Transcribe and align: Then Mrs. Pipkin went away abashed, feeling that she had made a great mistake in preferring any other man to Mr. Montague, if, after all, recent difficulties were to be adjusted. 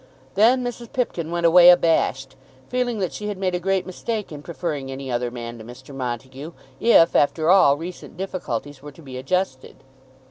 Then 0.33 0.63
Mrs. 0.63 0.91
Pipkin 0.91 1.29
went 1.29 1.45
away 1.45 1.69
abashed, 1.69 2.35
feeling 2.69 2.97
that 2.97 3.13
she 3.13 3.27
had 3.27 3.37
made 3.37 3.53
a 3.53 3.59
great 3.59 3.85
mistake 3.85 4.31
in 4.31 4.41
preferring 4.41 4.89
any 4.89 5.11
other 5.11 5.29
man 5.29 5.59
to 5.59 5.63
Mr. 5.63 5.93
Montague, 5.93 6.53
if, 6.79 7.15
after 7.15 7.51
all, 7.51 7.77
recent 7.77 8.17
difficulties 8.17 8.81
were 8.81 8.91
to 8.91 9.01
be 9.03 9.17
adjusted. 9.19 9.75